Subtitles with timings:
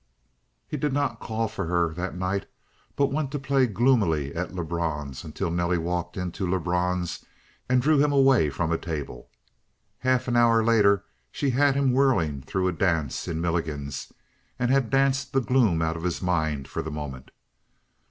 [0.67, 2.47] He did not call for her that night
[2.95, 7.23] but went to play gloomily at Lebrun's until Nelly walked into Lebrun's
[7.69, 9.29] and drew him away from a table.
[9.99, 14.11] Half an hour later she had him whirling through a dance in Milligan's
[14.57, 17.29] and had danced the gloom out of his mind for the moment.